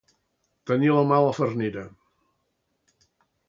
[0.71, 1.87] Tenir la mà a la farnera.